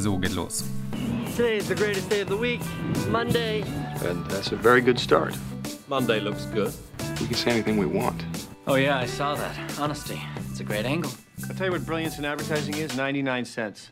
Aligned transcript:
So 0.00 0.16
geht 0.16 0.36
los. 0.36 0.62
Today 1.34 1.56
is 1.56 1.66
the 1.66 1.74
greatest 1.74 2.08
day 2.08 2.20
of 2.20 2.28
the 2.28 2.36
week, 2.36 2.60
Monday. 3.10 3.64
And 4.04 4.24
that's 4.30 4.52
a 4.52 4.56
very 4.56 4.80
good 4.80 4.96
start. 4.96 5.36
Monday 5.88 6.20
looks 6.20 6.46
good. 6.54 6.72
We 7.20 7.26
can 7.26 7.34
say 7.34 7.50
anything 7.50 7.78
we 7.78 7.86
want. 7.86 8.22
Oh, 8.68 8.76
yeah, 8.76 9.02
I 9.02 9.06
saw 9.06 9.34
that. 9.34 9.56
Honesty. 9.76 10.20
It's 10.50 10.60
a 10.60 10.64
great 10.64 10.86
angle. 10.86 11.10
I'll 11.48 11.56
tell 11.56 11.66
you 11.66 11.72
what 11.72 11.84
brilliance 11.84 12.16
in 12.16 12.24
advertising 12.24 12.76
is 12.76 12.96
99 12.96 13.44
cents. 13.44 13.90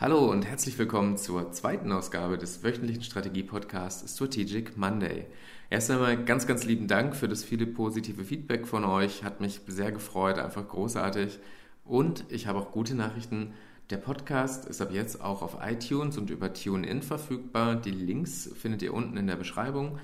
Hallo 0.00 0.30
und 0.30 0.44
herzlich 0.44 0.76
willkommen 0.78 1.16
zur 1.16 1.52
zweiten 1.52 1.92
Ausgabe 1.92 2.36
des 2.36 2.64
wöchentlichen 2.64 3.04
Strategie-Podcasts 3.04 4.16
Strategic 4.16 4.76
Monday. 4.76 5.26
Erst 5.70 5.92
einmal 5.92 6.16
ganz, 6.24 6.48
ganz 6.48 6.64
lieben 6.64 6.88
Dank 6.88 7.14
für 7.14 7.28
das 7.28 7.44
viele 7.44 7.66
positive 7.66 8.24
Feedback 8.24 8.66
von 8.66 8.84
euch. 8.84 9.22
Hat 9.22 9.40
mich 9.40 9.60
sehr 9.68 9.92
gefreut, 9.92 10.38
einfach 10.38 10.66
großartig. 10.66 11.38
Und 11.84 12.24
ich 12.30 12.48
habe 12.48 12.58
auch 12.58 12.72
gute 12.72 12.96
Nachrichten. 12.96 13.54
Der 13.90 13.96
Podcast 13.96 14.66
ist 14.66 14.82
ab 14.82 14.92
jetzt 14.92 15.22
auch 15.22 15.40
auf 15.40 15.56
iTunes 15.62 16.18
und 16.18 16.28
über 16.28 16.52
TuneIn 16.52 17.00
verfügbar. 17.00 17.74
Die 17.74 17.90
Links 17.90 18.50
findet 18.54 18.82
ihr 18.82 18.92
unten 18.92 19.16
in 19.16 19.26
der 19.26 19.36
Beschreibung. 19.36 19.98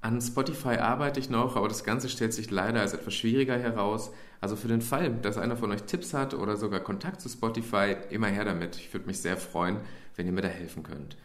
An 0.00 0.20
Spotify 0.20 0.78
arbeite 0.78 1.20
ich 1.20 1.30
noch, 1.30 1.54
aber 1.54 1.68
das 1.68 1.84
Ganze 1.84 2.08
stellt 2.08 2.34
sich 2.34 2.50
leider 2.50 2.80
als 2.80 2.94
etwas 2.94 3.14
schwieriger 3.14 3.56
heraus. 3.56 4.10
Also 4.40 4.56
für 4.56 4.66
den 4.66 4.80
Fall, 4.80 5.14
dass 5.22 5.38
einer 5.38 5.56
von 5.56 5.70
euch 5.70 5.84
Tipps 5.84 6.14
hat 6.14 6.34
oder 6.34 6.56
sogar 6.56 6.80
Kontakt 6.80 7.20
zu 7.20 7.28
Spotify, 7.28 7.94
immer 8.10 8.26
her 8.26 8.44
damit. 8.44 8.74
Ich 8.76 8.92
würde 8.92 9.06
mich 9.06 9.20
sehr 9.20 9.36
freuen, 9.36 9.78
wenn 10.16 10.26
ihr 10.26 10.32
mir 10.32 10.42
da 10.42 10.48
helfen 10.48 10.82
könnt. 10.82 11.16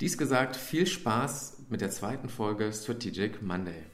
Dies 0.00 0.16
gesagt, 0.16 0.56
viel 0.56 0.86
Spaß 0.86 1.64
mit 1.68 1.82
der 1.82 1.90
zweiten 1.90 2.30
Folge 2.30 2.72
Strategic 2.72 3.42
Monday. 3.42 3.84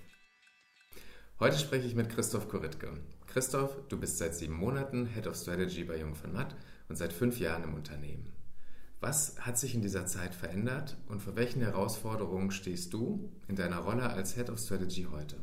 Heute 1.40 1.58
spreche 1.58 1.88
ich 1.88 1.96
mit 1.96 2.08
Christoph 2.08 2.48
Koritke. 2.48 2.92
Christoph, 3.26 3.76
du 3.88 3.98
bist 3.98 4.18
seit 4.18 4.36
sieben 4.36 4.54
Monaten 4.54 5.06
Head 5.06 5.26
of 5.26 5.34
Strategy 5.34 5.82
bei 5.82 5.98
Jung 5.98 6.14
von 6.14 6.32
Matt 6.32 6.54
und 6.88 6.96
seit 6.96 7.12
fünf 7.12 7.40
Jahren 7.40 7.64
im 7.64 7.74
Unternehmen. 7.74 8.32
Was 9.00 9.36
hat 9.40 9.58
sich 9.58 9.74
in 9.74 9.82
dieser 9.82 10.06
Zeit 10.06 10.34
verändert 10.34 10.96
und 11.08 11.22
vor 11.22 11.36
welchen 11.36 11.62
Herausforderungen 11.62 12.50
stehst 12.50 12.92
du 12.92 13.30
in 13.46 13.54
deiner 13.54 13.78
Rolle 13.78 14.10
als 14.10 14.34
Head 14.34 14.50
of 14.50 14.58
Strategy 14.58 15.06
heute? 15.10 15.36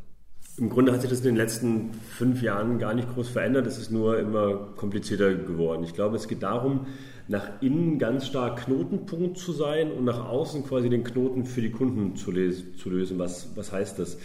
Im 0.58 0.70
Grunde 0.70 0.94
hat 0.94 1.02
sich 1.02 1.10
das 1.10 1.20
in 1.20 1.26
den 1.26 1.36
letzten 1.36 1.94
fünf 1.94 2.42
Jahren 2.42 2.80
gar 2.80 2.94
nicht 2.94 3.14
groß 3.14 3.30
verändert. 3.30 3.68
Es 3.68 3.78
ist 3.78 3.92
nur 3.92 4.20
immer 4.20 4.74
komplizierter 4.78 5.36
geworden. 5.36 5.84
Ich 5.84 5.94
glaube, 5.94 6.16
es 6.16 6.28
geht 6.30 6.44
darum, 6.44 6.88
nach 7.28 7.62
innen 7.62 8.00
ganz 8.00 8.28
stark 8.28 8.66
Knotenpunkt 8.66 9.38
zu 9.38 9.52
sein 9.52 9.92
und 9.92 10.06
nach 10.06 10.26
außen 10.26 10.66
quasi 10.66 10.90
den 10.90 11.04
Knoten 11.04 11.46
für 11.46 11.62
die 11.62 11.72
Kunden 11.72 12.16
zu, 12.16 12.32
lösen. 12.32 13.20
Was, 13.20 13.50
was 13.56 13.72
heißt 13.72 14.00
das? 14.00 14.18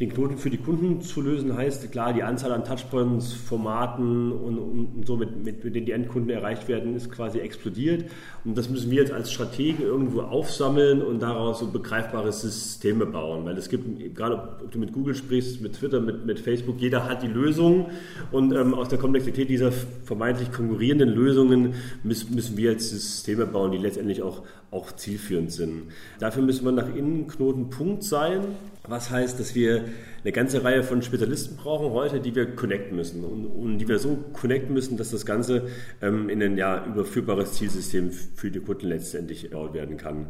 Den 0.00 0.12
Knoten 0.12 0.38
für 0.38 0.50
die 0.50 0.58
Kunden 0.58 1.02
zu 1.02 1.20
lösen, 1.20 1.56
heißt 1.56 1.92
klar, 1.92 2.12
die 2.12 2.24
Anzahl 2.24 2.50
an 2.50 2.64
Touchpoints, 2.64 3.32
Formaten 3.32 4.32
und, 4.32 4.58
und 4.58 5.06
so, 5.06 5.16
mit, 5.16 5.44
mit, 5.44 5.62
mit, 5.62 5.72
denen 5.76 5.86
die 5.86 5.92
Endkunden 5.92 6.30
erreicht 6.30 6.66
werden, 6.66 6.96
ist 6.96 7.12
quasi 7.12 7.38
explodiert. 7.38 8.10
Und 8.44 8.58
das 8.58 8.68
müssen 8.68 8.90
wir 8.90 9.00
jetzt 9.02 9.12
als 9.12 9.30
Strategen 9.30 9.84
irgendwo 9.84 10.22
aufsammeln 10.22 11.00
und 11.00 11.20
daraus 11.22 11.60
so 11.60 11.68
begreifbare 11.68 12.32
Systeme 12.32 13.06
bauen. 13.06 13.44
Weil 13.44 13.56
es 13.56 13.68
gibt, 13.68 14.16
gerade 14.16 14.34
ob 14.64 14.72
du 14.72 14.80
mit 14.80 14.92
Google 14.92 15.14
sprichst, 15.14 15.60
mit 15.60 15.74
Twitter, 15.74 16.00
mit, 16.00 16.26
mit 16.26 16.40
Facebook, 16.40 16.80
jeder 16.80 17.08
hat 17.08 17.22
die 17.22 17.28
Lösung. 17.28 17.86
Und 18.32 18.52
ähm, 18.52 18.74
aus 18.74 18.88
der 18.88 18.98
Komplexität 18.98 19.48
dieser 19.48 19.70
vermeintlich 19.70 20.50
konkurrierenden 20.50 21.10
Lösungen 21.10 21.74
müssen, 22.02 22.34
müssen 22.34 22.56
wir 22.56 22.72
jetzt 22.72 22.90
Systeme 22.90 23.46
bauen, 23.46 23.70
die 23.70 23.78
letztendlich 23.78 24.22
auch, 24.22 24.42
auch 24.72 24.90
zielführend 24.90 25.52
sind. 25.52 25.84
Dafür 26.18 26.42
müssen 26.42 26.64
wir 26.64 26.72
nach 26.72 26.92
innen 26.92 27.28
Knotenpunkt 27.28 28.02
sein 28.02 28.42
was 28.86 29.10
heißt, 29.10 29.40
dass 29.40 29.54
wir 29.54 29.83
eine 30.22 30.32
ganze 30.32 30.64
Reihe 30.64 30.82
von 30.82 31.02
Spezialisten 31.02 31.56
brauchen 31.56 31.90
heute, 31.90 32.20
die 32.20 32.34
wir 32.34 32.54
connecten 32.54 32.96
müssen 32.96 33.24
und, 33.24 33.46
und 33.46 33.78
die 33.78 33.88
wir 33.88 33.98
so 33.98 34.18
connecten 34.32 34.74
müssen, 34.74 34.96
dass 34.96 35.10
das 35.10 35.26
Ganze 35.26 35.68
ähm, 36.00 36.28
in 36.28 36.42
ein 36.42 36.56
ja, 36.56 36.84
überführbares 36.86 37.54
Zielsystem 37.54 38.10
für 38.10 38.50
die 38.50 38.60
Kunden 38.60 38.88
letztendlich 38.88 39.42
gebaut 39.42 39.74
werden 39.74 39.96
kann. 39.96 40.26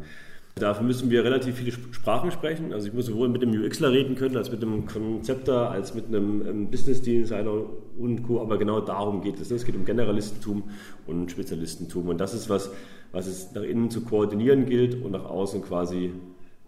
Dafür 0.57 0.85
müssen 0.85 1.09
wir 1.09 1.25
relativ 1.25 1.57
viele 1.57 1.73
Sprachen 1.73 2.31
sprechen. 2.31 2.71
Also 2.71 2.87
ich 2.87 2.93
muss 2.93 3.07
sowohl 3.07 3.27
mit 3.27 3.41
dem 3.41 3.51
UXler 3.51 3.91
reden 3.91 4.15
können, 4.15 4.37
als 4.37 4.49
mit 4.49 4.63
einem 4.63 4.85
Konzepter, 4.85 5.69
als 5.69 5.93
mit 5.93 6.07
einem 6.07 6.47
ähm, 6.47 6.71
Business 6.71 7.01
Designer 7.01 7.65
und 7.97 8.23
Co. 8.23 8.39
Aber 8.39 8.57
genau 8.57 8.79
darum 8.79 9.21
geht 9.21 9.37
es. 9.41 9.51
Es 9.51 9.65
geht 9.65 9.75
um 9.75 9.83
Generalistentum 9.83 10.63
und 11.07 11.29
Spezialistentum. 11.29 12.07
Und 12.07 12.21
das 12.21 12.33
ist 12.33 12.49
was, 12.49 12.71
was 13.11 13.27
es 13.27 13.51
nach 13.53 13.63
innen 13.63 13.89
zu 13.89 14.01
koordinieren 14.05 14.65
gilt 14.65 15.03
und 15.03 15.11
nach 15.11 15.25
außen 15.25 15.61
quasi 15.61 16.13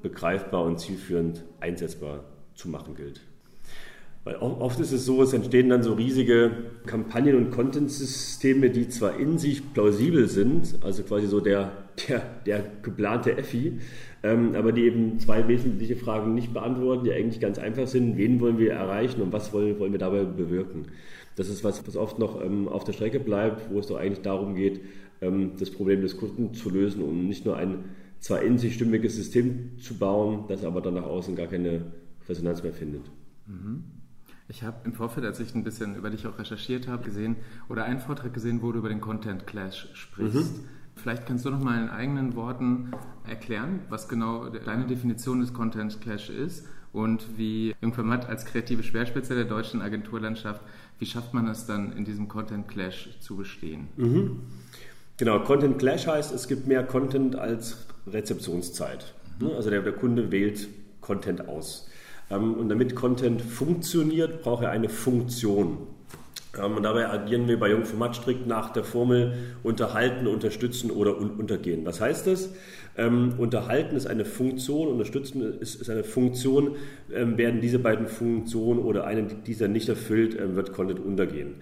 begreifbar 0.01 0.65
und 0.65 0.81
zielführend 0.81 1.45
einsetzbar 1.61 2.25
zu 2.57 2.67
machen 2.69 2.95
gilt. 2.95 3.21
Weil 4.27 4.35
oft 4.35 4.77
ist 4.81 4.91
es 4.91 5.05
so, 5.05 5.23
es 5.23 5.31
entstehen 5.31 5.69
dann 5.69 5.83
so 5.83 5.93
riesige 5.93 6.51
Kampagnen- 6.85 7.37
und 7.37 7.51
Content-Systeme, 7.51 8.69
die 8.69 8.89
zwar 8.89 9.17
in 9.17 9.37
sich 9.37 9.73
plausibel 9.73 10.27
sind, 10.27 10.79
also 10.81 11.03
quasi 11.03 11.27
so 11.27 11.39
der, 11.39 11.71
der, 12.09 12.23
der 12.45 12.65
geplante 12.81 13.37
Effi, 13.37 13.79
ähm, 14.23 14.53
aber 14.55 14.73
die 14.73 14.81
eben 14.81 15.17
zwei 15.19 15.47
wesentliche 15.47 15.95
Fragen 15.95 16.35
nicht 16.35 16.53
beantworten, 16.53 17.05
die 17.05 17.13
eigentlich 17.13 17.39
ganz 17.39 17.57
einfach 17.57 17.87
sind. 17.87 18.17
Wen 18.17 18.41
wollen 18.41 18.57
wir 18.57 18.73
erreichen 18.73 19.21
und 19.21 19.31
was 19.31 19.53
wollen, 19.53 19.79
wollen 19.79 19.93
wir 19.93 19.99
dabei 19.99 20.25
bewirken? 20.25 20.87
Das 21.37 21.47
ist 21.47 21.63
was, 21.63 21.87
was 21.87 21.95
oft 21.95 22.19
noch 22.19 22.43
ähm, 22.43 22.67
auf 22.67 22.83
der 22.83 22.91
Strecke 22.91 23.21
bleibt, 23.21 23.71
wo 23.71 23.79
es 23.79 23.87
doch 23.87 23.95
eigentlich 23.95 24.23
darum 24.23 24.55
geht, 24.55 24.81
ähm, 25.21 25.51
das 25.57 25.71
Problem 25.71 26.01
des 26.01 26.17
Kunden 26.17 26.53
zu 26.53 26.69
lösen 26.69 27.01
und 27.01 27.29
nicht 27.29 27.45
nur 27.45 27.55
ein 27.55 27.85
zwar 28.19 28.41
in 28.41 28.57
sich 28.57 28.73
stimmiges 28.73 29.15
System 29.15 29.77
zu 29.79 29.93
bauen, 29.93 30.45
das 30.49 30.65
aber 30.65 30.81
dann 30.81 30.95
nach 30.95 31.05
außen 31.05 31.35
gar 31.37 31.47
keine 31.47 31.93
Resonanz 32.27 32.63
mehr 32.63 32.73
findet. 32.73 33.03
Mhm. 33.45 33.83
Ich 34.49 34.63
habe 34.63 34.77
im 34.85 34.93
Vorfeld, 34.93 35.25
als 35.25 35.39
ich 35.39 35.53
ein 35.55 35.63
bisschen 35.63 35.95
über 35.95 36.09
dich 36.09 36.25
auch 36.25 36.39
recherchiert 36.39 36.87
habe, 36.87 37.03
gesehen 37.03 37.35
oder 37.67 37.83
einen 37.83 37.99
Vortrag 37.99 38.33
gesehen, 38.33 38.61
wo 38.61 38.71
du 38.71 38.79
über 38.79 38.89
den 38.89 39.01
Content 39.01 39.45
Clash 39.45 39.89
sprichst. 39.93 40.57
Mhm. 40.57 40.63
Vielleicht 40.95 41.25
kannst 41.25 41.45
du 41.45 41.49
noch 41.49 41.61
mal 41.61 41.81
in 41.81 41.89
eigenen 41.89 42.35
Worten 42.35 42.91
erklären, 43.27 43.81
was 43.89 44.07
genau 44.07 44.49
deine 44.49 44.87
Definition 44.87 45.41
des 45.41 45.53
Content 45.53 45.99
Clash 46.01 46.29
ist 46.29 46.65
und 46.93 47.37
wie 47.37 47.75
Jungformat 47.81 48.27
als 48.27 48.45
kreative 48.45 48.83
Speerspitze 48.83 49.35
der 49.35 49.45
deutschen 49.45 49.81
Agenturlandschaft, 49.81 50.61
wie 50.99 51.05
schafft 51.05 51.33
man 51.33 51.47
es 51.47 51.65
dann, 51.65 51.91
in 51.95 52.05
diesem 52.05 52.27
Content 52.27 52.67
Clash 52.67 53.17
zu 53.19 53.35
bestehen? 53.35 53.89
Mhm. 53.97 54.41
Genau, 55.17 55.39
Content 55.39 55.77
Clash 55.77 56.07
heißt, 56.07 56.33
es 56.33 56.47
gibt 56.47 56.67
mehr 56.67 56.83
Content 56.83 57.35
als 57.35 57.85
Rezeptionszeit. 58.07 59.13
Mhm. 59.39 59.51
Also 59.51 59.69
der, 59.69 59.81
der, 59.81 59.93
Kunde 59.93 60.31
wählt 60.31 60.67
Content 61.01 61.47
aus. 61.47 61.89
Ähm, 62.29 62.53
und 62.55 62.69
damit 62.69 62.95
Content 62.95 63.41
funktioniert, 63.41 64.41
braucht 64.41 64.63
er 64.63 64.71
eine 64.71 64.89
Funktion. 64.89 65.77
Ähm, 66.57 66.77
und 66.77 66.83
dabei 66.83 67.09
agieren 67.09 67.47
wir 67.47 67.59
bei 67.59 67.69
Jungformat 67.69 68.15
strikt 68.15 68.47
nach 68.47 68.71
der 68.71 68.83
Formel 68.83 69.33
unterhalten, 69.63 70.27
unterstützen 70.27 70.91
oder 70.91 71.17
untergehen. 71.17 71.85
Was 71.85 72.01
heißt 72.01 72.27
das? 72.27 72.49
Ähm, 72.97 73.35
unterhalten 73.37 73.95
ist 73.95 74.07
eine 74.07 74.25
Funktion, 74.25 74.87
unterstützen 74.87 75.59
ist, 75.59 75.79
ist 75.79 75.89
eine 75.89 76.03
Funktion. 76.03 76.75
Ähm, 77.13 77.37
werden 77.37 77.61
diese 77.61 77.79
beiden 77.79 78.07
Funktionen 78.07 78.79
oder 78.79 79.05
eine 79.05 79.23
dieser 79.23 79.67
nicht 79.67 79.87
erfüllt, 79.87 80.37
ähm, 80.39 80.55
wird 80.55 80.73
Content 80.73 80.99
untergehen. 80.99 81.55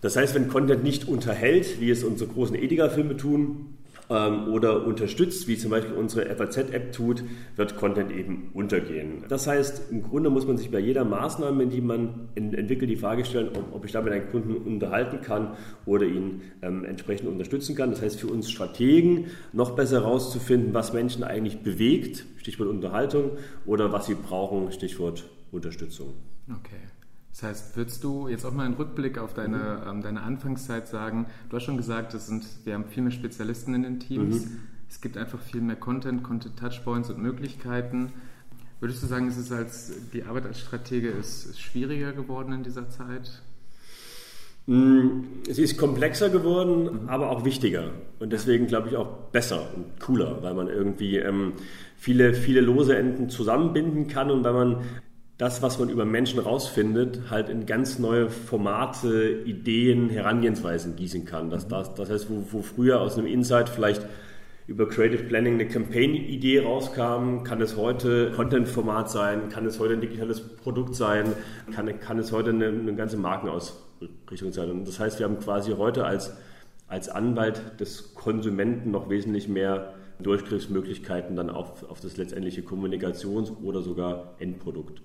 Das 0.00 0.14
heißt, 0.14 0.34
wenn 0.34 0.48
Content 0.48 0.84
nicht 0.84 1.08
unterhält, 1.08 1.80
wie 1.80 1.90
es 1.90 2.04
unsere 2.04 2.30
großen 2.30 2.54
Ediga-Filme 2.54 3.16
tun, 3.16 3.77
ähm, 4.10 4.48
oder 4.48 4.86
unterstützt, 4.86 5.48
wie 5.48 5.56
zum 5.56 5.70
Beispiel 5.70 5.94
unsere 5.94 6.26
FAZ-App 6.34 6.92
tut, 6.92 7.24
wird 7.56 7.76
Content 7.76 8.10
eben 8.10 8.50
untergehen. 8.54 9.24
Das 9.28 9.46
heißt, 9.46 9.90
im 9.90 10.02
Grunde 10.02 10.30
muss 10.30 10.46
man 10.46 10.56
sich 10.56 10.70
bei 10.70 10.78
jeder 10.78 11.04
Maßnahme, 11.04 11.66
die 11.66 11.80
man 11.80 12.28
entwickelt, 12.34 12.90
die 12.90 12.96
Frage 12.96 13.24
stellen, 13.24 13.50
ob, 13.54 13.74
ob 13.74 13.84
ich 13.84 13.92
damit 13.92 14.12
einen 14.12 14.30
Kunden 14.30 14.54
unterhalten 14.56 15.20
kann 15.20 15.56
oder 15.86 16.06
ihn 16.06 16.42
ähm, 16.62 16.84
entsprechend 16.84 17.28
unterstützen 17.28 17.76
kann. 17.76 17.90
Das 17.90 18.02
heißt, 18.02 18.20
für 18.20 18.28
uns 18.28 18.50
Strategen 18.50 19.26
noch 19.52 19.72
besser 19.72 20.02
herauszufinden, 20.02 20.74
was 20.74 20.92
Menschen 20.92 21.24
eigentlich 21.24 21.58
bewegt, 21.58 22.24
Stichwort 22.38 22.68
Unterhaltung, 22.68 23.32
oder 23.66 23.92
was 23.92 24.06
sie 24.06 24.14
brauchen, 24.14 24.72
Stichwort 24.72 25.28
Unterstützung. 25.50 26.14
Okay. 26.48 26.97
Das 27.38 27.50
heißt, 27.50 27.76
würdest 27.76 28.02
du 28.02 28.26
jetzt 28.26 28.44
auch 28.44 28.52
mal 28.52 28.64
einen 28.64 28.74
Rückblick 28.74 29.16
auf 29.16 29.32
deine, 29.32 29.84
ähm, 29.88 30.02
deine 30.02 30.22
Anfangszeit 30.22 30.88
sagen? 30.88 31.26
Du 31.48 31.56
hast 31.56 31.62
schon 31.62 31.76
gesagt, 31.76 32.12
es 32.14 32.26
sind, 32.26 32.44
wir 32.64 32.74
haben 32.74 32.86
viel 32.86 33.04
mehr 33.04 33.12
Spezialisten 33.12 33.74
in 33.74 33.84
den 33.84 34.00
Teams. 34.00 34.46
Mhm. 34.46 34.58
Es 34.90 35.00
gibt 35.00 35.16
einfach 35.16 35.38
viel 35.40 35.60
mehr 35.60 35.76
Content, 35.76 36.24
Content-Touchpoints 36.24 37.10
und 37.10 37.22
Möglichkeiten. 37.22 38.12
Würdest 38.80 39.04
du 39.04 39.06
sagen, 39.06 39.28
es 39.28 39.36
ist 39.36 39.52
als, 39.52 39.92
die 40.12 40.24
Arbeit 40.24 40.46
als 40.46 40.58
Stratege 40.58 41.10
ist, 41.10 41.46
ist 41.46 41.60
schwieriger 41.60 42.12
geworden 42.12 42.52
in 42.52 42.64
dieser 42.64 42.90
Zeit? 42.90 43.40
Mm, 44.66 45.20
es 45.48 45.60
ist 45.60 45.78
komplexer 45.78 46.30
geworden, 46.30 47.02
mhm. 47.02 47.08
aber 47.08 47.30
auch 47.30 47.44
wichtiger. 47.44 47.92
Und 48.18 48.32
deswegen 48.32 48.66
glaube 48.66 48.88
ich 48.88 48.96
auch 48.96 49.30
besser 49.30 49.72
und 49.76 50.00
cooler, 50.00 50.42
weil 50.42 50.54
man 50.54 50.66
irgendwie 50.66 51.18
ähm, 51.18 51.52
viele, 51.96 52.34
viele 52.34 52.62
lose 52.62 52.96
Enden 52.96 53.30
zusammenbinden 53.30 54.08
kann 54.08 54.32
und 54.32 54.42
weil 54.42 54.54
man 54.54 54.76
das, 55.38 55.62
was 55.62 55.78
man 55.78 55.88
über 55.88 56.04
Menschen 56.04 56.40
rausfindet, 56.40 57.30
halt 57.30 57.48
in 57.48 57.64
ganz 57.64 58.00
neue 58.00 58.28
Formate, 58.28 59.42
Ideen, 59.46 60.10
Herangehensweisen 60.10 60.96
gießen 60.96 61.24
kann. 61.24 61.48
Das, 61.48 61.68
das, 61.68 61.94
das 61.94 62.10
heißt, 62.10 62.28
wo, 62.28 62.44
wo 62.50 62.62
früher 62.62 63.00
aus 63.00 63.16
einem 63.16 63.28
Insight 63.28 63.68
vielleicht 63.68 64.04
über 64.66 64.88
Creative 64.88 65.22
Planning 65.22 65.54
eine 65.54 65.68
Campaign-Idee 65.68 66.60
rauskam, 66.64 67.44
kann 67.44 67.62
es 67.62 67.76
heute 67.76 68.32
Content-Format 68.32 69.10
sein, 69.10 69.48
kann 69.48 69.64
es 69.64 69.78
heute 69.78 69.94
ein 69.94 70.00
digitales 70.00 70.40
Produkt 70.40 70.96
sein, 70.96 71.32
kann, 71.72 72.00
kann 72.00 72.18
es 72.18 72.32
heute 72.32 72.50
eine, 72.50 72.66
eine 72.66 72.94
ganze 72.96 73.16
Markenausrichtung 73.16 74.52
sein. 74.52 74.70
Und 74.72 74.88
das 74.88 74.98
heißt, 74.98 75.20
wir 75.20 75.26
haben 75.26 75.38
quasi 75.38 75.72
heute 75.72 76.04
als, 76.04 76.36
als 76.88 77.08
Anwalt 77.08 77.80
des 77.80 78.12
Konsumenten 78.14 78.90
noch 78.90 79.08
wesentlich 79.08 79.48
mehr 79.48 79.94
Durchgriffsmöglichkeiten 80.18 81.36
dann 81.36 81.48
auf, 81.48 81.88
auf 81.88 82.00
das 82.00 82.16
letztendliche 82.16 82.62
Kommunikations- 82.62 83.52
oder 83.62 83.82
sogar 83.82 84.34
Endprodukt. 84.40 85.00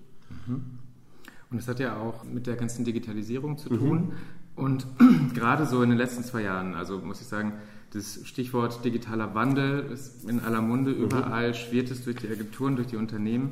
Und 0.48 1.58
das 1.58 1.68
hat 1.68 1.80
ja 1.80 1.98
auch 1.98 2.24
mit 2.24 2.48
der 2.48 2.56
ganzen 2.56 2.84
Digitalisierung 2.86 3.58
zu 3.58 3.70
tun. 3.70 4.14
Und 4.56 4.86
gerade 5.34 5.66
so 5.66 5.82
in 5.82 5.90
den 5.90 5.98
letzten 5.98 6.24
zwei 6.24 6.42
Jahren, 6.42 6.76
also 6.76 7.00
muss 7.00 7.22
ich 7.22 7.28
sagen, 7.28 7.54
das 7.94 8.22
Stichwort 8.24 8.84
digitaler 8.84 9.36
Wandel 9.36 9.86
ist 9.92 10.28
in 10.28 10.40
aller 10.40 10.62
Munde, 10.62 10.92
überall 10.92 11.54
schwirrt 11.54 11.92
es 11.92 12.04
durch 12.04 12.18
die 12.18 12.28
Agenturen, 12.28 12.76
durch 12.76 12.88
die 12.88 12.98
Unternehmen. 12.98 13.52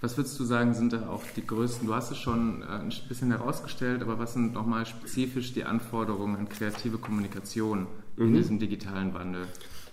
Was 0.00 0.16
würdest 0.16 0.40
du 0.40 0.44
sagen, 0.44 0.74
sind 0.74 0.92
da 0.92 1.08
auch 1.08 1.22
die 1.36 1.46
größten? 1.46 1.86
Du 1.86 1.94
hast 1.94 2.10
es 2.10 2.18
schon 2.18 2.62
äh, 2.62 2.64
ein 2.64 2.92
bisschen 3.08 3.30
herausgestellt, 3.30 4.02
aber 4.02 4.18
was 4.18 4.32
sind 4.32 4.54
nochmal 4.54 4.84
spezifisch 4.84 5.52
die 5.52 5.64
Anforderungen 5.64 6.36
an 6.36 6.48
kreative 6.48 6.98
Kommunikation 6.98 7.86
in 8.16 8.34
diesem 8.34 8.58
digitalen 8.58 9.14
Wandel? 9.14 9.42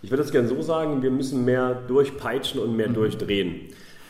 Ich 0.02 0.10
würde 0.10 0.24
das 0.24 0.32
gerne 0.32 0.48
so 0.48 0.62
sagen, 0.62 1.04
wir 1.04 1.12
müssen 1.12 1.46
mehr 1.46 1.76
durchpeitschen 1.76 2.60
und 2.60 2.76
mehr 2.76 2.88
durchdrehen. 2.88 3.68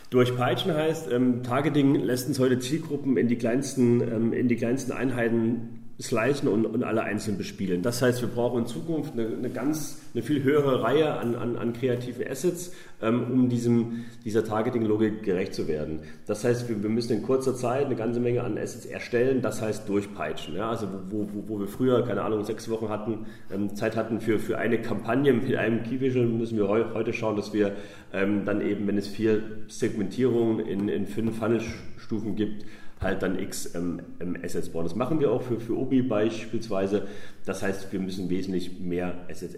Durchpeitschen 0.10 0.74
heißt, 0.74 1.12
ähm, 1.12 1.44
Targeting 1.44 1.96
lässt 1.96 2.28
uns 2.28 2.40
heute 2.40 2.60
Zielgruppen 2.60 3.18
in 3.18 3.28
die 3.28 3.36
kleinsten, 3.36 4.02
ähm, 4.02 4.34
in 4.34 4.48
die 4.48 4.56
kleinsten 4.56 4.92
Einheiten 4.92 5.79
slicen 6.02 6.48
und, 6.48 6.66
und 6.66 6.84
alle 6.84 7.04
einzeln 7.04 7.38
bespielen. 7.38 7.82
Das 7.82 8.02
heißt, 8.02 8.22
wir 8.22 8.30
brauchen 8.30 8.60
in 8.60 8.68
Zukunft 8.68 9.14
eine, 9.14 9.28
eine 9.28 9.50
ganz, 9.50 10.00
eine 10.14 10.24
viel 10.24 10.42
höhere 10.44 10.82
Reihe 10.82 11.14
an, 11.14 11.36
an, 11.36 11.58
an 11.58 11.74
kreativen 11.74 12.26
Assets, 12.26 12.72
ähm, 13.02 13.26
um 13.30 13.50
diesem, 13.50 14.06
dieser 14.24 14.46
Targeting-Logik 14.46 15.24
gerecht 15.24 15.54
zu 15.54 15.68
werden. 15.68 16.00
Das 16.26 16.46
heißt, 16.46 16.70
wir, 16.70 16.82
wir 16.82 16.90
müssen 16.90 17.18
in 17.18 17.24
kurzer 17.24 17.54
Zeit 17.54 17.88
eine 17.88 17.98
ganze 17.98 18.22
Menge 18.22 18.44
an 18.44 18.58
Assets 18.58 18.86
erstellen, 18.86 19.42
das 19.42 19.62
heißt 19.62 19.90
durchpeitschen. 19.90 20.56
Ja? 20.56 20.70
Also 20.70 20.88
wo, 21.10 21.28
wo, 21.34 21.50
wo 21.50 21.60
wir 21.60 21.68
früher, 21.68 22.06
keine 22.06 22.22
Ahnung, 22.22 22.46
sechs 22.46 22.70
Wochen 22.70 22.88
hatten, 22.88 23.26
ähm, 23.52 23.76
Zeit 23.76 23.98
hatten 23.98 24.22
für, 24.22 24.40
für 24.40 24.58
eine 24.58 24.82
Kampagne 24.82 25.34
mit 25.34 25.54
einem 25.54 25.84
Key 25.84 26.00
Visual, 26.00 26.28
müssen 26.28 26.58
wir 26.58 26.70
heu, 26.70 26.86
heute 26.94 27.12
schauen, 27.12 27.36
dass 27.36 27.52
wir 27.52 27.74
ähm, 28.14 28.46
dann 28.46 28.62
eben, 28.62 28.88
wenn 28.88 28.98
es 28.98 29.10
vier 29.10 29.42
Segmentierungen 29.68 30.66
in, 30.66 30.88
in 30.88 31.08
fünf 31.08 31.38
Funnelstufen 31.38 32.38
gibt, 32.38 32.64
halt 33.02 33.22
dann 33.24 33.40
X 33.40 33.76
ähm, 33.76 34.02
ähm, 34.20 34.38
Assets 34.44 34.70
bauen. 34.70 34.84
Das 34.84 34.96
machen 34.96 35.20
wir 35.20 35.32
auch 35.32 35.42
für, 35.42 35.60
für 35.60 35.78
Obi 35.78 36.02
beispielsweise. 36.02 37.08
Das 37.46 37.64
heißt, 37.64 37.92
wir 37.92 38.00
müssen 38.00 38.30
wesentlich 38.30 38.80
mehr 38.80 39.26
Assets 39.30 39.56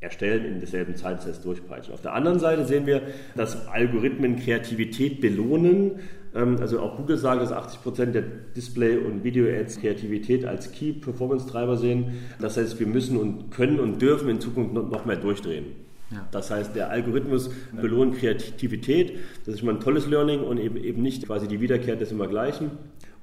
erstellen 0.00 0.46
in 0.46 0.58
derselben 0.60 0.96
Zeit, 0.96 1.18
das 1.18 1.26
heißt 1.26 1.44
durchpeitschen. 1.44 1.92
Auf 1.92 2.00
der 2.00 2.14
anderen 2.14 2.38
Seite 2.38 2.64
sehen 2.64 2.86
wir, 2.86 3.02
dass 3.36 3.68
Algorithmen 3.68 4.36
Kreativität 4.36 5.20
belohnen. 5.20 6.00
Ähm, 6.34 6.56
also 6.60 6.80
auch 6.80 6.96
Google 6.96 7.18
sagt, 7.18 7.42
dass 7.42 7.52
80% 7.52 8.06
der 8.06 8.22
Display- 8.22 8.96
und 8.96 9.24
Video-Ads 9.24 9.80
Kreativität 9.80 10.46
als 10.46 10.72
Key-Performance-Treiber 10.72 11.76
sehen. 11.76 12.14
Das 12.40 12.56
heißt, 12.56 12.80
wir 12.80 12.86
müssen 12.86 13.18
und 13.18 13.50
können 13.50 13.78
und 13.78 14.00
dürfen 14.00 14.28
in 14.30 14.40
Zukunft 14.40 14.72
noch 14.72 15.04
mehr 15.04 15.16
durchdrehen. 15.16 15.89
Ja. 16.10 16.26
Das 16.32 16.50
heißt, 16.50 16.74
der 16.74 16.90
Algorithmus 16.90 17.50
belohnt 17.72 18.18
Kreativität. 18.18 19.18
Das 19.46 19.54
ist 19.54 19.62
mal 19.62 19.74
ein 19.74 19.80
tolles 19.80 20.06
Learning 20.06 20.40
und 20.40 20.58
eben, 20.58 20.76
eben 20.76 21.02
nicht 21.02 21.26
quasi 21.26 21.46
die 21.46 21.60
Wiederkehr 21.60 21.96
des 21.96 22.10
Immergleichen. 22.10 22.72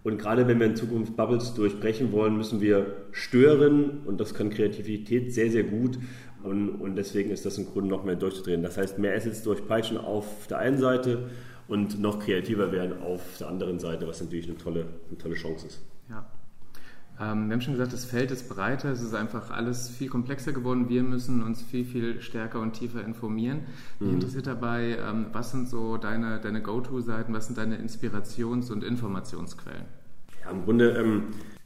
Und 0.04 0.20
gerade 0.20 0.48
wenn 0.48 0.60
wir 0.60 0.68
in 0.68 0.76
Zukunft 0.76 1.18
Bubbles 1.18 1.54
durchbrechen 1.54 2.14
wollen, 2.14 2.38
müssen 2.38 2.62
wir 2.62 2.86
stören 3.12 4.04
und 4.06 4.22
das 4.22 4.34
kann 4.34 4.50
Kreativität 4.50 5.34
sehr, 5.34 5.52
sehr 5.52 5.64
gut. 5.64 6.00
Und, 6.44 6.70
und 6.70 6.96
deswegen 6.96 7.32
ist 7.32 7.46
das 7.46 7.58
im 7.58 7.66
Grunde 7.66 7.90
noch 7.90 8.06
mehr 8.06 8.16
durchzudrehen. 8.16 8.64
Das 8.64 8.78
heißt, 8.78 9.00
mehr 9.00 9.16
Assets 9.16 9.44
durchpeitschen 9.44 9.98
auf 9.98 10.48
der 10.48 10.60
einen 10.60 10.78
Seite 10.78 11.30
und 11.68 12.00
noch 12.00 12.20
kreativer 12.20 12.72
werden 12.72 13.02
auf 13.02 13.22
der 13.40 13.50
anderen 13.50 13.80
Seite, 13.80 14.08
was 14.08 14.22
natürlich 14.22 14.48
eine 14.48 14.58
tolle, 14.58 14.86
eine 15.10 15.18
tolle 15.18 15.36
Chance 15.36 15.68
ist. 15.68 15.82
Ja. 16.10 16.26
Ähm, 17.20 17.48
wir 17.48 17.54
haben 17.54 17.62
schon 17.62 17.74
gesagt, 17.74 17.94
das 17.94 18.06
Feld 18.06 18.30
ist 18.32 18.48
breiter, 18.48 18.92
es 18.92 19.02
ist 19.02 19.16
einfach 19.16 19.50
alles 19.50 19.90
viel 19.90 20.08
komplexer 20.08 20.52
geworden. 20.52 20.88
Wir 20.88 21.02
müssen 21.02 21.42
uns 21.42 21.62
viel, 21.64 21.84
viel 21.84 22.22
stärker 22.22 22.60
und 22.60 22.74
tiefer 22.74 23.04
informieren. 23.04 23.62
Mich 24.00 24.14
interessiert 24.14 24.46
dabei, 24.46 24.98
ähm, 25.00 25.28
was 25.34 25.52
sind 25.52 25.68
so 25.68 25.98
deine, 25.98 26.40
deine 26.40 26.62
Go-To-Seiten, 26.62 27.34
was 27.34 27.48
sind 27.48 27.58
deine 27.58 27.78
Inspirations- 27.78 28.72
und 28.72 28.84
Informationsquellen? 28.84 29.86
Ja, 30.44 30.52
im 30.52 30.64
Grunde 30.64 30.92
ähm, 30.92 31.24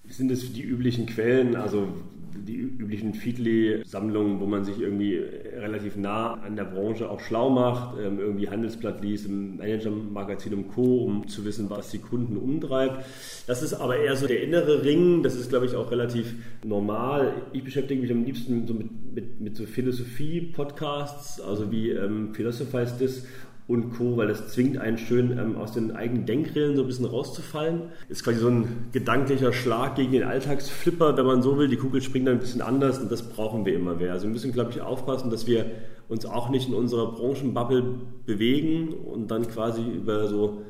sind 0.08 0.32
es 0.32 0.54
die 0.54 0.64
üblichen 0.64 1.06
Quellen, 1.06 1.56
also 1.56 1.90
die 2.36 2.56
üblichen 2.56 3.14
Feedly-Sammlungen, 3.14 4.40
wo 4.40 4.46
man 4.46 4.64
sich 4.64 4.80
irgendwie 4.80 5.18
relativ 5.18 5.96
nah 5.96 6.34
an 6.34 6.56
der 6.56 6.66
Branche 6.66 7.10
auch 7.10 7.20
schlau 7.20 7.50
macht, 7.50 7.98
ähm, 8.00 8.20
irgendwie 8.20 8.50
Handelsblatt 8.50 9.02
liest, 9.04 9.26
im 9.28 9.58
Manager-Magazin 9.58 10.54
und 10.54 10.68
Co., 10.70 11.04
um 11.04 11.28
zu 11.28 11.46
wissen, 11.46 11.70
was 11.70 11.92
die 11.92 12.00
Kunden 12.00 12.38
umtreibt. 12.38 13.06
Das 13.48 13.62
ist 13.62 13.74
aber 13.74 13.98
eher 13.98 14.16
so 14.16 14.28
der 14.28 14.44
innere 14.44 14.84
Ring, 14.84 15.24
das 15.24 15.36
ist, 15.36 15.50
glaube 15.50 15.66
ich, 15.66 15.76
auch 15.76 15.92
relativ 15.92 16.34
normal. 16.64 17.34
Ich 17.54 17.64
beschäftige 17.64 18.02
mich 18.02 18.12
am 18.12 18.24
liebsten 18.24 18.68
so 18.68 18.74
mit, 18.74 18.90
mit, 19.14 19.42
mit 19.42 19.56
so 19.56 19.66
Philosophie-Podcasts, 19.66 21.42
also 21.42 21.72
wie 21.72 21.90
ähm, 21.92 22.34
Philosophize 22.34 22.98
This 22.98 23.26
und 23.72 23.98
Co., 23.98 24.18
weil 24.18 24.28
das 24.28 24.50
zwingt 24.50 24.78
einen 24.78 24.98
schön 24.98 25.38
ähm, 25.38 25.56
aus 25.56 25.72
den 25.72 25.92
eigenen 25.92 26.26
Denkrillen 26.26 26.76
so 26.76 26.82
ein 26.84 26.88
bisschen 26.88 27.06
rauszufallen. 27.06 27.84
Ist 28.10 28.24
quasi 28.24 28.40
so 28.40 28.50
ein 28.50 28.90
gedanklicher 28.92 29.54
Schlag 29.54 29.96
gegen 29.96 30.12
den 30.12 30.24
Alltagsflipper, 30.24 31.16
wenn 31.18 31.26
man 31.26 31.42
so 31.42 31.58
will. 31.58 31.68
Die 31.68 31.78
Kugel 31.78 32.02
springt 32.02 32.28
dann 32.28 32.36
ein 32.36 32.40
bisschen 32.40 32.62
anders 32.62 33.00
und 33.00 33.12
das 33.12 33.24
brauchen 33.24 33.66
wir 33.66 33.74
immer 33.74 33.96
mehr. 33.96 34.12
Also 34.12 34.28
wir 34.28 34.32
müssen, 34.32 34.52
glaube 34.52 34.72
ich, 34.72 34.82
aufpassen, 34.82 35.30
dass 35.32 35.48
wir 35.48 35.66
uns 36.10 36.26
auch 36.26 36.50
nicht 36.50 36.68
in 36.68 36.76
unserer 36.76 37.14
Branchenbubble 37.14 37.84
bewegen 38.26 38.90
und 38.90 39.32
dann 39.32 39.48
quasi 39.48 39.82
über 39.82 40.28
so 40.28 40.62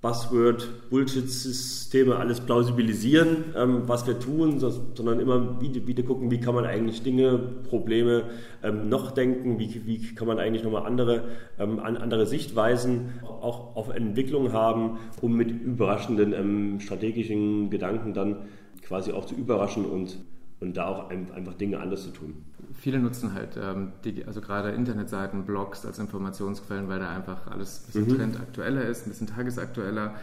Buzzword-Bullshit-Systeme 0.00 2.16
alles 2.16 2.40
plausibilisieren, 2.40 3.44
ähm, 3.56 3.82
was 3.86 4.06
wir 4.06 4.18
tun, 4.20 4.60
so- 4.60 4.70
sondern 4.94 5.18
immer 5.20 5.60
wieder, 5.60 5.86
wieder 5.86 6.02
gucken, 6.04 6.30
wie 6.30 6.40
kann 6.40 6.54
man 6.54 6.64
eigentlich 6.64 7.02
Dinge, 7.02 7.36
Probleme 7.68 8.24
ähm, 8.62 8.88
noch 8.88 9.10
denken, 9.10 9.58
wie, 9.58 9.82
wie 9.86 10.14
kann 10.14 10.28
man 10.28 10.38
eigentlich 10.38 10.62
nochmal 10.62 10.86
andere, 10.86 11.24
ähm, 11.58 11.80
an, 11.80 11.96
andere 11.96 12.26
Sichtweisen 12.26 13.14
auch 13.24 13.74
auf 13.76 13.88
Entwicklung 13.88 14.52
haben, 14.52 14.98
um 15.20 15.36
mit 15.36 15.50
überraschenden 15.50 16.32
ähm, 16.32 16.78
strategischen 16.80 17.70
Gedanken 17.70 18.14
dann 18.14 18.44
quasi 18.82 19.10
auch 19.12 19.24
zu 19.26 19.34
überraschen 19.34 19.84
und, 19.84 20.18
und 20.60 20.76
da 20.76 20.86
auch 20.86 21.10
ein, 21.10 21.30
einfach 21.32 21.54
Dinge 21.54 21.80
anders 21.80 22.02
zu 22.02 22.10
tun. 22.10 22.44
Viele 22.74 22.98
nutzen 22.98 23.32
halt, 23.32 23.58
ähm, 23.60 23.92
die, 24.04 24.24
also 24.24 24.40
gerade 24.40 24.70
Internetseiten, 24.70 25.44
Blogs 25.44 25.86
als 25.86 25.98
Informationsquellen, 25.98 26.88
weil 26.88 27.00
da 27.00 27.14
einfach 27.14 27.46
alles 27.48 27.80
ein 27.80 27.86
bisschen 27.86 28.16
trendaktueller 28.16 28.84
ist, 28.84 29.06
ein 29.06 29.10
bisschen 29.10 29.26
tagesaktueller. 29.26 30.14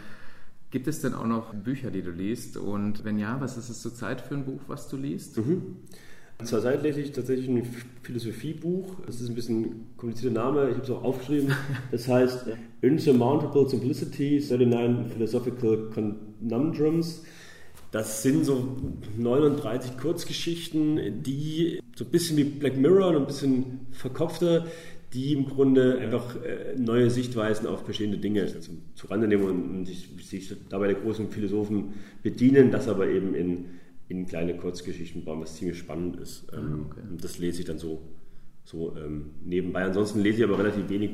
Gibt 0.70 0.88
es 0.88 1.00
denn 1.00 1.14
auch 1.14 1.26
noch 1.26 1.54
Bücher, 1.54 1.90
die 1.90 2.02
du 2.02 2.10
liest? 2.10 2.56
Und 2.56 3.04
wenn 3.04 3.18
ja, 3.18 3.40
was 3.40 3.56
ist 3.56 3.68
es 3.68 3.82
zurzeit 3.82 4.20
für 4.20 4.34
ein 4.34 4.44
Buch, 4.44 4.60
was 4.66 4.88
du 4.88 4.96
liest? 4.96 5.38
Zurzeit 6.44 6.82
lese 6.82 7.00
ich 7.00 7.12
tatsächlich 7.12 7.48
ein 7.48 7.66
Philosophiebuch. 8.02 8.96
Das 9.06 9.20
ist 9.20 9.28
ein 9.28 9.34
bisschen 9.34 9.86
komplizierter 9.96 10.34
Name, 10.34 10.68
ich 10.68 10.74
habe 10.74 10.84
es 10.84 10.90
auch 10.90 11.02
aufgeschrieben. 11.02 11.52
Das 11.90 12.08
heißt 12.08 12.46
Insurmountable 12.82 13.68
Simplicity, 13.68 14.44
39 14.46 15.12
Philosophical 15.12 15.90
Conundrums. 15.94 17.22
Das 17.96 18.22
sind 18.22 18.44
so 18.44 18.76
39 19.16 19.96
Kurzgeschichten, 19.96 21.22
die 21.22 21.80
so 21.96 22.04
ein 22.04 22.10
bisschen 22.10 22.36
wie 22.36 22.44
Black 22.44 22.76
Mirror 22.76 23.08
und 23.08 23.16
ein 23.16 23.26
bisschen 23.26 23.86
verkopfter, 23.92 24.66
die 25.14 25.32
im 25.32 25.46
Grunde 25.46 25.96
einfach 25.96 26.36
äh, 26.44 26.76
neue 26.76 27.08
Sichtweisen 27.08 27.66
auf 27.66 27.84
bestehende 27.84 28.18
Dinge 28.18 28.42
also 28.42 28.58
zurande 28.96 29.26
nehmen 29.26 29.44
und, 29.44 29.86
sich, 29.86 30.10
sich 30.20 30.54
dabei 30.68 30.88
der 30.88 30.96
großen 30.96 31.30
Philosophen 31.30 31.94
bedienen, 32.22 32.70
das 32.70 32.86
aber 32.86 33.08
eben 33.08 33.34
in, 33.34 33.64
in 34.08 34.26
kleine 34.26 34.58
Kurzgeschichten 34.58 35.24
bauen, 35.24 35.40
was 35.40 35.56
ziemlich 35.56 35.78
spannend 35.78 36.20
ist. 36.20 36.48
Ähm, 36.52 36.90
und 37.08 37.24
das 37.24 37.38
lese 37.38 37.60
ich 37.60 37.64
dann 37.64 37.78
so, 37.78 38.02
so 38.64 38.94
ähm, 38.94 39.30
nebenbei. 39.42 39.84
Ansonsten 39.84 40.20
lese 40.20 40.40
ich 40.40 40.44
aber 40.44 40.58
relativ 40.58 40.90
wenig 40.90 41.12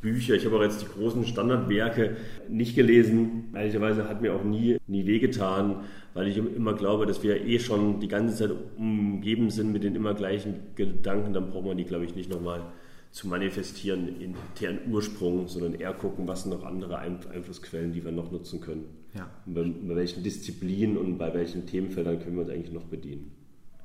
Bücher. 0.00 0.34
Ich 0.34 0.46
habe 0.46 0.56
auch 0.56 0.62
jetzt 0.62 0.82
die 0.82 0.86
großen 0.86 1.24
Standardwerke 1.26 2.16
nicht 2.48 2.74
gelesen. 2.76 3.44
Ehrlicherweise 3.54 4.08
hat 4.08 4.22
mir 4.22 4.34
auch 4.34 4.44
nie, 4.44 4.78
nie 4.86 5.06
wehgetan, 5.06 5.76
weil 6.14 6.28
ich 6.28 6.36
immer 6.36 6.74
glaube, 6.74 7.06
dass 7.06 7.22
wir 7.22 7.44
eh 7.44 7.58
schon 7.58 8.00
die 8.00 8.08
ganze 8.08 8.36
Zeit 8.36 8.56
umgeben 8.76 9.50
sind 9.50 9.72
mit 9.72 9.84
den 9.84 9.94
immer 9.94 10.14
gleichen 10.14 10.54
Gedanken. 10.76 11.32
Dann 11.32 11.50
braucht 11.50 11.66
man 11.66 11.76
die, 11.76 11.84
glaube 11.84 12.04
ich, 12.04 12.14
nicht 12.14 12.30
nochmal 12.30 12.62
zu 13.10 13.26
manifestieren 13.26 14.20
in 14.20 14.34
deren 14.60 14.78
Ursprung, 14.92 15.48
sondern 15.48 15.74
eher 15.74 15.94
gucken, 15.94 16.28
was 16.28 16.42
sind 16.42 16.52
noch 16.52 16.64
andere 16.64 16.98
Ein- 16.98 17.18
Einflussquellen, 17.32 17.92
die 17.92 18.04
wir 18.04 18.12
noch 18.12 18.30
nutzen 18.30 18.60
können. 18.60 18.84
Ja. 19.16 19.30
Und 19.46 19.54
bei, 19.54 19.62
bei 19.62 19.96
welchen 19.96 20.22
Disziplinen 20.22 20.98
und 20.98 21.18
bei 21.18 21.32
welchen 21.32 21.66
Themenfeldern 21.66 22.20
können 22.20 22.36
wir 22.36 22.42
uns 22.42 22.50
eigentlich 22.50 22.72
noch 22.72 22.84
bedienen. 22.84 23.32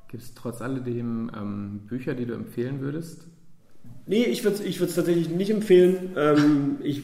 Gibt 0.08 0.22
es 0.22 0.34
trotz 0.34 0.60
alledem 0.60 1.30
ähm, 1.34 1.80
Bücher, 1.88 2.14
die 2.14 2.26
du 2.26 2.34
empfehlen 2.34 2.80
würdest? 2.80 3.26
Nee, 4.06 4.24
ich 4.24 4.44
würde 4.44 4.56
es 4.56 4.64
ich 4.64 4.78
tatsächlich 4.78 5.30
nicht 5.30 5.50
empfehlen. 5.50 6.10
Ähm, 6.16 6.76
ich, 6.82 7.02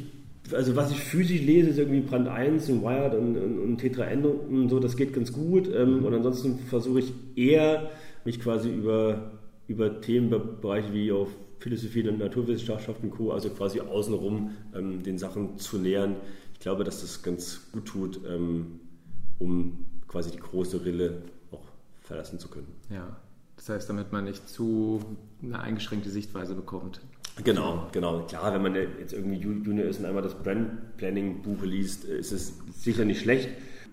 also 0.53 0.77
was 0.77 0.91
ich 0.91 0.99
physisch 0.99 1.41
lese, 1.41 1.71
ist 1.71 1.79
irgendwie 1.79 2.01
Brand 2.01 2.29
1 2.29 2.69
und 2.69 2.83
Wired 2.83 3.15
und, 3.15 3.37
und, 3.37 3.59
und 3.59 3.79
Tetra 3.79 4.05
N 4.05 4.25
und 4.25 4.69
so, 4.69 4.81
das 4.81 4.97
geht 4.97 5.15
ganz 5.15 5.33
gut. 5.33 5.71
Ähm, 5.75 6.05
und 6.05 6.15
ansonsten 6.15 6.59
versuche 6.59 7.01
ich 7.01 7.13
eher, 7.37 7.91
mich 8.25 8.41
quasi 8.41 8.71
über, 8.71 9.33
über 9.67 10.01
Themenbereiche 10.01 10.93
wie 10.93 11.11
auf 11.11 11.29
Philosophie 11.59 12.07
und 12.09 12.19
Naturwissenschaften 12.19 13.11
und 13.11 13.17
Co., 13.17 13.33
also 13.33 13.51
quasi 13.51 13.81
außenrum 13.81 14.51
ähm, 14.75 15.03
den 15.03 15.19
Sachen 15.19 15.59
zu 15.59 15.79
nähern. 15.79 16.17
Ich 16.53 16.61
glaube, 16.61 16.85
dass 16.85 17.01
das 17.01 17.23
ganz 17.23 17.71
gut 17.73 17.87
tut, 17.87 18.21
ähm, 18.29 18.81
um 19.39 19.87
quasi 20.09 20.31
die 20.31 20.39
große 20.39 20.85
Rille 20.85 21.23
auch 21.51 21.65
verlassen 22.03 22.39
zu 22.39 22.49
können. 22.49 22.67
Ja, 22.91 23.17
Das 23.61 23.69
heißt, 23.69 23.91
damit 23.91 24.11
man 24.11 24.25
nicht 24.25 24.49
zu 24.49 25.05
eine 25.43 25.61
eingeschränkte 25.61 26.09
Sichtweise 26.09 26.55
bekommt. 26.55 27.03
Genau, 27.45 27.89
genau. 27.93 28.21
Klar, 28.27 28.55
wenn 28.55 28.63
man 28.63 28.75
jetzt 28.75 29.13
irgendwie 29.13 29.37
Junior 29.37 29.87
ist 29.87 30.01
und 30.01 30.07
einmal 30.07 30.23
das 30.23 30.35
Brand 30.35 30.97
Planning 30.97 31.43
Buch 31.43 31.63
liest, 31.63 32.05
ist 32.05 32.33
es 32.33 32.59
sicher 32.73 33.05
nicht 33.05 33.21
schlecht. 33.21 33.51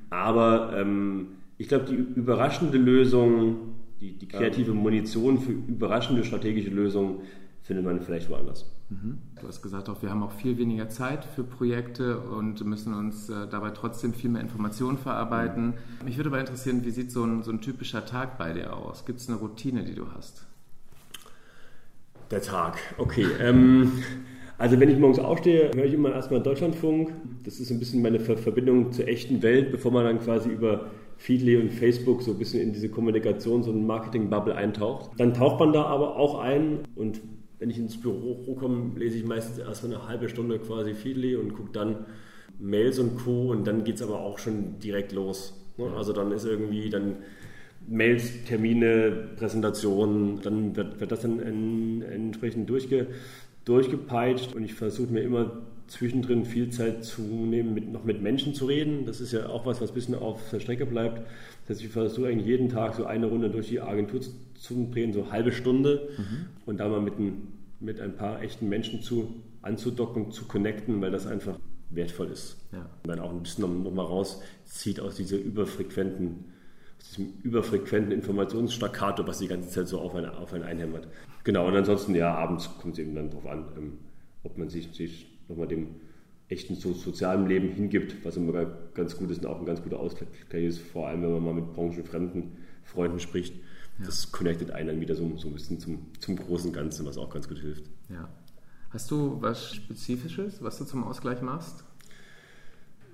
Aber 0.10 0.72
ähm, 0.74 1.34
ich 1.58 1.68
glaube, 1.68 1.84
die 1.84 1.96
überraschende 1.96 2.78
Lösung, 2.78 3.76
die, 4.00 4.18
die 4.18 4.30
kreative 4.30 4.74
Munition 4.74 5.38
für 5.38 5.52
überraschende 5.52 6.24
strategische 6.24 6.70
Lösungen 6.70 7.24
findet 7.62 7.84
man 7.84 8.00
vielleicht 8.00 8.30
woanders. 8.30 8.72
Mhm. 8.90 9.18
Du 9.42 9.48
hast 9.48 9.62
gesagt, 9.62 9.90
auch 9.90 10.02
wir 10.02 10.10
haben 10.10 10.24
auch 10.24 10.32
viel 10.32 10.58
weniger 10.58 10.88
Zeit 10.88 11.26
für 11.26 11.44
Projekte 11.44 12.20
und 12.20 12.64
müssen 12.66 12.94
uns 12.94 13.30
äh, 13.30 13.48
dabei 13.50 13.72
trotzdem 13.72 14.14
viel 14.14 14.30
mehr 14.30 14.42
Informationen 14.42 14.98
verarbeiten. 14.98 15.68
Mhm. 15.68 16.06
Mich 16.06 16.18
würde 16.18 16.30
aber 16.30 16.40
interessieren, 16.40 16.86
wie 16.86 16.92
sieht 16.92 17.12
so 17.12 17.24
ein, 17.24 17.44
so 17.44 17.52
ein 17.52 17.60
typischer 17.60 18.06
Tag 18.06 18.38
bei 18.38 18.54
dir 18.54 18.76
aus? 18.76 19.06
Gibt 19.06 19.20
es 19.20 19.28
eine 19.28 19.38
Routine, 19.38 19.84
die 19.84 19.96
du 19.96 20.06
hast? 20.16 20.46
Der 22.32 22.42
Tag, 22.42 22.78
okay. 22.98 23.26
ähm, 23.40 23.92
also 24.58 24.80
wenn 24.80 24.90
ich 24.90 24.98
morgens 24.98 25.20
aufstehe, 25.20 25.72
höre 25.74 25.86
ich 25.86 25.94
immer 25.94 26.14
erstmal 26.14 26.42
Deutschlandfunk. 26.42 27.12
Das 27.44 27.60
ist 27.60 27.70
ein 27.72 27.80
bisschen 27.80 28.02
meine 28.02 28.20
Verbindung 28.20 28.92
zur 28.92 29.08
echten 29.08 29.42
Welt, 29.44 29.72
bevor 29.72 29.92
man 29.92 30.04
dann 30.04 30.20
quasi 30.20 30.50
über 30.50 30.88
Feedly 31.18 31.58
und 31.58 31.72
Facebook 31.72 32.22
so 32.22 32.32
ein 32.32 32.38
bisschen 32.38 32.62
in 32.62 32.74
diese 32.74 32.90
Kommunikation, 32.90 33.64
so 33.64 33.72
ein 33.72 33.86
Marketing-Bubble 33.86 34.56
eintaucht. 34.56 35.12
Dann 35.18 35.34
taucht 35.34 35.60
man 35.60 35.74
da 35.74 35.84
aber 35.84 36.16
auch 36.16 36.40
ein 36.40 36.80
und 36.96 37.22
wenn 37.60 37.70
ich 37.70 37.78
ins 37.78 38.00
Büro 38.00 38.56
komme, 38.56 38.98
lese 38.98 39.18
ich 39.18 39.26
meistens 39.26 39.58
erstmal 39.58 39.96
eine 39.96 40.08
halbe 40.08 40.30
Stunde 40.30 40.60
quasi 40.60 40.94
Feedly 40.94 41.36
und 41.36 41.54
gucke 41.54 41.72
dann 41.72 42.06
Mails 42.60 43.00
und 43.00 43.18
Co. 43.18 43.52
und 43.52 43.66
dann 43.66 43.84
geht 43.84 43.96
es 43.96 44.02
aber 44.02 44.20
auch 44.20 44.40
schon 44.40 44.80
direkt 44.80 45.12
los. 45.12 45.54
Ne? 45.78 45.92
Also 45.96 46.14
dann 46.14 46.32
ist 46.32 46.46
irgendwie 46.46 46.90
dann 46.90 47.18
Mails, 47.88 48.44
Termine, 48.46 49.30
Präsentationen, 49.38 50.42
dann 50.42 50.76
wird, 50.76 51.00
wird 51.00 51.12
das 51.12 51.22
dann 51.22 51.40
in, 51.40 52.02
entsprechend 52.02 52.70
durchge, 52.70 53.08
durchgepeitscht 53.66 54.54
und 54.56 54.64
ich 54.64 54.74
versuche 54.74 55.12
mir 55.12 55.22
immer 55.22 55.62
zwischendrin 55.88 56.46
viel 56.46 56.70
Zeit 56.70 57.06
zu 57.06 57.22
nehmen, 57.22 57.74
mit, 57.74 57.92
noch 57.92 58.04
mit 58.04 58.22
Menschen 58.22 58.54
zu 58.54 58.66
reden. 58.66 59.06
Das 59.06 59.22
ist 59.22 59.32
ja 59.32 59.48
auch 59.48 59.66
was, 59.66 59.82
was 59.82 59.92
ein 59.92 59.96
bisschen 59.96 60.16
auf 60.16 60.50
der 60.52 60.60
Strecke 60.60 60.86
bleibt. 60.86 61.26
Das 61.68 61.78
heißt, 61.78 61.86
ich 61.86 61.92
versuche 61.92 62.28
eigentlich 62.28 62.48
jeden 62.48 62.70
Tag 62.70 62.96
so 62.96 63.06
eine 63.06 63.28
Runde 63.28 63.50
durch 63.50 63.68
die 63.68 63.82
Agentur 63.82 64.22
zu, 64.22 64.32
zu 64.56 64.90
drehen, 64.92 65.12
so 65.14 65.24
eine 65.24 65.32
halbe 65.32 65.52
Stunde 65.52 66.10
mhm. 66.18 66.46
und 66.66 66.78
da 66.80 66.88
mal 66.88 67.02
mit 67.02 67.20
ein, 67.20 67.48
mit 67.80 68.00
ein 68.00 68.16
paar 68.16 68.42
echten 68.42 68.70
Menschen 68.70 69.02
zu 69.02 69.44
anzudocken, 69.62 70.32
zu 70.32 70.46
connecten, 70.46 71.02
weil 71.02 71.12
das 71.12 71.28
einfach 71.28 71.60
wertvoll 71.90 72.28
ist. 72.28 72.58
Ja. 72.72 72.90
Und 73.04 73.08
dann 73.08 73.20
auch 73.20 73.32
ein 73.32 73.44
bisschen 73.44 73.62
noch, 73.64 73.84
noch 73.84 73.94
mal 73.94 74.06
rauszieht 74.06 75.00
aus 75.00 75.16
dieser 75.16 75.38
überfrequenten 75.38 76.46
aus 77.00 77.10
diesem 77.10 77.34
überfrequenten 77.44 78.12
Informationsstaccato, 78.12 79.28
was 79.28 79.40
die 79.40 79.48
ganze 79.48 79.70
Zeit 79.70 79.88
so 79.88 80.00
auf 80.00 80.16
einen, 80.16 80.30
auf 80.30 80.54
einen 80.54 80.64
einhämmert. 80.64 81.08
Genau, 81.44 81.68
und 81.68 81.76
ansonsten, 81.76 82.16
ja, 82.16 82.34
abends 82.34 82.70
kommt 82.80 82.94
es 82.94 83.00
eben 83.00 83.14
dann 83.14 83.30
darauf 83.30 83.46
an, 83.46 83.66
ähm, 83.78 83.94
ob 84.44 84.58
man 84.58 84.70
sich, 84.70 84.90
sich 84.94 85.28
nochmal 85.48 85.68
dem 85.68 85.88
echten 86.50 86.76
so, 86.76 86.94
sozialen 86.94 87.48
Leben 87.48 87.70
hingibt, 87.70 88.26
was 88.26 88.38
immer 88.38 88.66
ganz 88.94 89.18
gut 89.18 89.32
ist 89.32 89.40
und 89.40 89.48
auch 89.48 89.60
ein 89.60 89.66
ganz 89.66 89.82
guter 89.82 90.00
Ausgleich 90.00 90.30
ist, 90.52 90.80
vor 90.80 91.08
allem 91.08 91.22
wenn 91.24 91.32
man 91.32 91.44
mal 91.44 91.54
mit 91.54 91.74
branchenfremden 91.74 92.52
Freunden 92.84 93.20
spricht. 93.20 93.56
Ja. 94.00 94.06
Das 94.06 94.32
connectet 94.32 94.72
einen 94.72 94.88
dann 94.88 95.02
wieder 95.02 95.16
so, 95.16 95.30
so 95.38 95.48
ein 95.48 95.54
bisschen 95.54 95.80
zum, 95.80 96.08
zum 96.20 96.38
großen 96.38 96.72
Ganzen, 96.72 97.06
was 97.06 97.18
auch 97.18 97.30
ganz 97.30 97.50
gut 97.50 97.60
hilft. 97.60 97.84
Ja. 98.10 98.30
Hast 98.92 99.12
du 99.12 99.42
was 99.42 99.76
Spezifisches, 99.76 100.64
was 100.64 100.78
du 100.78 100.86
zum 100.86 101.04
Ausgleich 101.04 101.42
machst? 101.42 101.84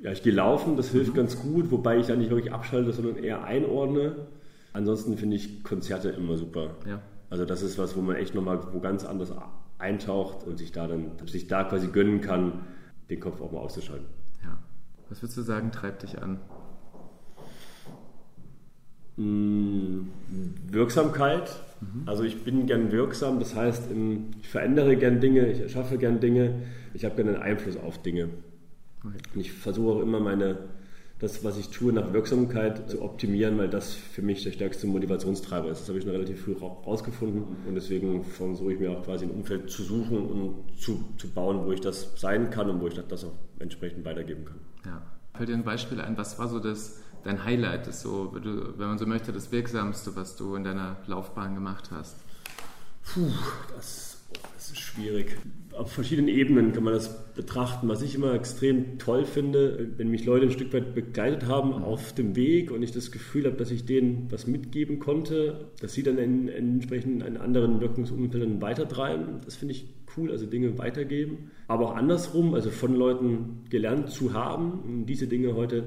Ja, 0.03 0.11
ich 0.11 0.21
gehe 0.21 0.33
laufen, 0.33 0.75
das 0.75 0.89
hilft 0.89 1.11
mhm. 1.11 1.15
ganz 1.15 1.39
gut, 1.39 1.71
wobei 1.71 1.97
ich 1.97 2.07
da 2.07 2.15
nicht 2.15 2.29
wirklich 2.29 2.53
abschalte, 2.53 2.91
sondern 2.91 3.23
eher 3.23 3.43
einordne. 3.43 4.27
Ansonsten 4.73 5.17
finde 5.17 5.37
ich 5.37 5.63
Konzerte 5.63 6.09
immer 6.09 6.37
super. 6.37 6.75
Ja. 6.87 7.01
Also 7.29 7.45
das 7.45 7.63
ist 7.63 7.79
was, 7.79 7.95
wo 7.95 8.01
man 8.01 8.15
echt 8.15 8.35
nochmal 8.35 8.59
wo 8.73 8.79
ganz 8.79 9.05
anders 9.05 9.33
eintaucht 9.79 10.45
und 10.45 10.57
sich 10.57 10.71
da 10.71 10.87
dann 10.87 11.11
sich 11.25 11.47
da 11.47 11.63
quasi 11.63 11.87
gönnen 11.87 12.21
kann, 12.21 12.65
den 13.15 13.21
Kopf 13.21 13.41
auch 13.41 13.51
mal 13.51 13.59
auszuschalten. 13.59 14.05
Ja. 14.43 14.57
Was 15.09 15.21
würdest 15.21 15.37
du 15.37 15.41
sagen, 15.41 15.71
treibt 15.71 16.03
dich 16.03 16.21
an? 16.21 16.39
Mmh, 19.15 20.07
Wirksamkeit. 20.69 21.49
Mhm. 21.81 22.03
Also 22.07 22.23
ich 22.23 22.43
bin 22.43 22.65
gern 22.65 22.91
wirksam, 22.91 23.39
das 23.39 23.55
heißt, 23.55 23.89
ich 24.41 24.49
verändere 24.49 24.95
gern 24.95 25.19
Dinge, 25.19 25.47
ich 25.47 25.59
erschaffe 25.59 25.97
gern 25.97 26.19
Dinge, 26.19 26.61
ich 26.93 27.05
habe 27.05 27.15
gern 27.15 27.27
einen 27.27 27.41
Einfluss 27.41 27.77
auf 27.77 28.01
Dinge. 28.01 28.29
Okay. 29.03 29.17
Und 29.35 29.41
ich 29.41 29.51
versuche 29.51 29.97
auch 29.97 30.01
immer 30.01 30.19
meine, 30.19 30.57
das, 31.23 31.41
was 31.41 31.57
ich 31.57 31.69
tue, 31.69 31.93
nach 31.93 32.11
Wirksamkeit 32.11 32.89
zu 32.89 33.01
optimieren, 33.01 33.57
weil 33.57 33.69
das 33.69 33.93
für 33.93 34.21
mich 34.21 34.43
der 34.43 34.51
stärkste 34.51 34.87
Motivationstreiber 34.87 35.69
ist. 35.69 35.79
Das 35.79 35.87
habe 35.87 35.97
ich 35.97 36.03
schon 36.03 36.11
relativ 36.11 36.43
früh 36.43 36.53
rausgefunden 36.53 37.43
und 37.65 37.75
deswegen 37.75 38.25
versuche 38.25 38.73
ich 38.73 38.79
mir 38.79 38.91
auch 38.91 39.05
quasi 39.05 39.23
ein 39.23 39.31
Umfeld 39.31 39.71
zu 39.71 39.83
suchen 39.83 40.17
und 40.17 40.77
zu, 40.77 41.01
zu 41.17 41.29
bauen, 41.29 41.65
wo 41.65 41.71
ich 41.71 41.79
das 41.79 42.11
sein 42.17 42.49
kann 42.49 42.69
und 42.69 42.81
wo 42.81 42.87
ich 42.87 42.95
das 42.95 43.23
auch 43.23 43.31
entsprechend 43.59 44.03
weitergeben 44.03 44.43
kann. 44.43 44.59
Ja. 44.85 45.01
Fällt 45.33 45.47
dir 45.47 45.53
ein 45.53 45.63
Beispiel 45.63 46.01
ein, 46.01 46.17
was 46.17 46.37
war 46.39 46.49
so 46.49 46.59
das, 46.59 46.99
dein 47.23 47.45
Highlight, 47.45 47.87
das 47.87 48.01
so, 48.01 48.33
wenn 48.33 48.87
man 48.87 48.97
so 48.97 49.05
möchte, 49.05 49.31
das 49.31 49.49
Wirksamste, 49.53 50.17
was 50.17 50.35
du 50.35 50.55
in 50.55 50.65
deiner 50.65 50.97
Laufbahn 51.07 51.55
gemacht 51.55 51.89
hast? 51.89 52.17
Puh, 53.05 53.31
das, 53.73 54.12
das 54.55 54.71
ist 54.71 54.79
schwierig 54.79 55.37
auf 55.77 55.91
verschiedenen 55.91 56.29
Ebenen 56.29 56.71
kann 56.71 56.83
man 56.83 56.93
das 56.93 57.33
betrachten. 57.33 57.87
Was 57.87 58.01
ich 58.01 58.15
immer 58.15 58.33
extrem 58.33 58.99
toll 58.99 59.25
finde, 59.25 59.89
wenn 59.97 60.09
mich 60.09 60.25
Leute 60.25 60.45
ein 60.45 60.51
Stück 60.51 60.73
weit 60.73 60.93
begleitet 60.93 61.47
haben 61.47 61.73
auf 61.73 62.13
dem 62.13 62.35
Weg 62.35 62.71
und 62.71 62.83
ich 62.83 62.91
das 62.91 63.11
Gefühl 63.11 63.45
habe, 63.45 63.57
dass 63.57 63.71
ich 63.71 63.85
denen 63.85 64.27
was 64.29 64.45
mitgeben 64.45 64.99
konnte, 64.99 65.71
dass 65.81 65.93
sie 65.93 66.03
dann 66.03 66.17
in, 66.17 66.47
in 66.47 66.73
entsprechend 66.75 67.23
einen 67.23 67.37
anderen 67.37 67.81
Wirkungsumfeld 67.81 68.61
weitertreiben. 68.61 69.41
Das 69.45 69.55
finde 69.55 69.73
ich 69.73 69.85
cool, 70.15 70.31
also 70.31 70.45
Dinge 70.45 70.77
weitergeben. 70.77 71.51
Aber 71.67 71.89
auch 71.89 71.95
andersrum, 71.95 72.53
also 72.53 72.69
von 72.69 72.95
Leuten 72.95 73.63
gelernt 73.69 74.09
zu 74.09 74.33
haben, 74.33 74.79
um 74.85 75.05
diese 75.05 75.27
Dinge 75.27 75.55
heute 75.55 75.85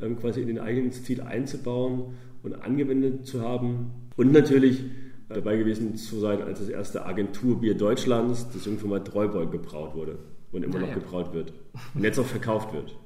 ähm, 0.00 0.18
quasi 0.18 0.40
in 0.40 0.46
den 0.46 0.58
eigenen 0.58 0.92
Stil 0.92 1.20
einzubauen 1.20 2.14
und 2.42 2.54
angewendet 2.54 3.26
zu 3.26 3.40
haben. 3.40 3.90
Und 4.16 4.32
natürlich 4.32 4.84
dabei 5.28 5.56
gewesen 5.56 5.96
zu 5.96 6.20
sein, 6.20 6.42
als 6.42 6.60
das 6.60 6.68
erste 6.68 7.04
Agenturbier 7.04 7.76
Deutschlands, 7.76 8.48
das 8.52 8.64
Jungformat 8.64 9.06
Treubold, 9.06 9.50
gebraut 9.50 9.94
wurde 9.94 10.18
und 10.52 10.62
immer 10.62 10.78
naja. 10.78 10.94
noch 10.94 11.02
gebraut 11.02 11.32
wird. 11.32 11.52
Und 11.94 12.04
jetzt 12.04 12.18
auch 12.18 12.26
verkauft 12.26 12.72
wird. 12.72 12.96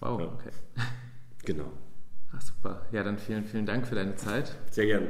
Wow, 0.00 0.20
ja. 0.20 0.26
okay. 0.26 0.50
Genau. 1.44 1.72
Ach, 2.36 2.42
super. 2.42 2.86
Ja, 2.92 3.02
dann 3.02 3.18
vielen, 3.18 3.44
vielen 3.44 3.66
Dank 3.66 3.86
für 3.86 3.94
deine 3.94 4.16
Zeit. 4.16 4.56
Sehr 4.70 4.86
gerne. 4.86 5.08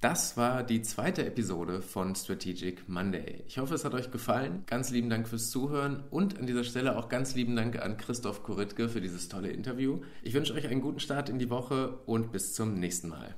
Das 0.00 0.36
war 0.36 0.62
die 0.62 0.82
zweite 0.82 1.26
Episode 1.26 1.82
von 1.82 2.14
Strategic 2.14 2.88
Monday. 2.88 3.42
Ich 3.48 3.58
hoffe, 3.58 3.74
es 3.74 3.84
hat 3.84 3.94
euch 3.94 4.12
gefallen. 4.12 4.62
Ganz 4.66 4.90
lieben 4.90 5.10
Dank 5.10 5.26
fürs 5.26 5.50
Zuhören 5.50 6.04
und 6.10 6.38
an 6.38 6.46
dieser 6.46 6.62
Stelle 6.62 6.96
auch 6.96 7.08
ganz 7.08 7.34
lieben 7.34 7.56
Dank 7.56 7.82
an 7.82 7.96
Christoph 7.96 8.44
Koritke 8.44 8.88
für 8.88 9.00
dieses 9.00 9.28
tolle 9.28 9.48
Interview. 9.48 10.02
Ich 10.22 10.34
wünsche 10.34 10.54
euch 10.54 10.68
einen 10.68 10.82
guten 10.82 11.00
Start 11.00 11.28
in 11.28 11.40
die 11.40 11.50
Woche 11.50 11.98
und 12.06 12.30
bis 12.30 12.54
zum 12.54 12.74
nächsten 12.74 13.08
Mal. 13.08 13.34